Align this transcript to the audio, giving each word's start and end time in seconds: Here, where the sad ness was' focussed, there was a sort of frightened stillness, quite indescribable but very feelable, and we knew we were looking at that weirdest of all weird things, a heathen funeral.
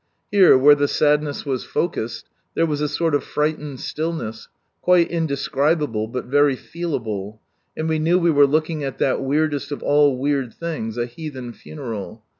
Here, 0.31 0.57
where 0.57 0.73
the 0.73 0.87
sad 0.87 1.21
ness 1.21 1.45
was' 1.45 1.63
focussed, 1.63 2.27
there 2.55 2.65
was 2.65 2.81
a 2.81 2.89
sort 2.89 3.13
of 3.13 3.23
frightened 3.23 3.79
stillness, 3.79 4.47
quite 4.81 5.11
indescribable 5.11 6.07
but 6.07 6.25
very 6.25 6.55
feelable, 6.55 7.37
and 7.77 7.87
we 7.87 7.99
knew 7.99 8.17
we 8.17 8.31
were 8.31 8.47
looking 8.47 8.83
at 8.83 8.97
that 8.97 9.21
weirdest 9.21 9.71
of 9.71 9.83
all 9.83 10.17
weird 10.17 10.55
things, 10.55 10.97
a 10.97 11.05
heathen 11.05 11.53
funeral. 11.53 12.23